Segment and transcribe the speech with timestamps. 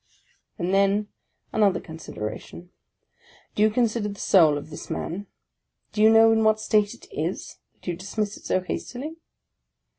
[0.57, 1.09] And then
[1.53, 2.71] another consideration.
[3.53, 5.27] Do you consider the soul of this man?
[5.93, 9.17] Do you know in what state it is, that you dis miss it so hastily?